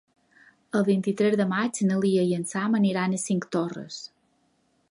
El 0.77 0.85
vint-i-tres 0.85 1.35
de 1.41 1.45
maig 1.51 1.81
na 1.89 1.99
Lia 2.05 2.23
i 2.29 2.33
en 2.37 2.47
Sam 2.53 2.79
aniran 2.79 3.15
a 3.19 3.23
Cinctorres. 3.25 4.01